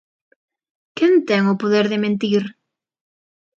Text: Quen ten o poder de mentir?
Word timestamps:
Quen 0.97 1.13
ten 1.27 1.43
o 1.53 1.59
poder 1.61 1.85
de 1.91 1.97
mentir? 2.05 2.43